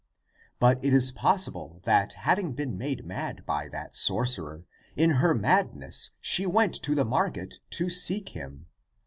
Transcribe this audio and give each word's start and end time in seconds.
But 0.57 0.83
it 0.83 0.93
is 0.95 1.11
possible 1.11 1.79
that 1.83 2.13
having 2.13 2.53
been 2.53 2.75
made 2.75 3.05
mad 3.05 3.45
by 3.45 3.69
that 3.69 3.95
sorcerer, 3.95 4.63
in 4.95 5.11
her 5.21 5.35
madness 5.35 6.09
she 6.19 6.47
went 6.47 6.73
to 6.81 6.95
the 6.95 7.05
market 7.05 7.59
to 7.69 7.87
seek 7.91 8.29
him. 8.29 8.65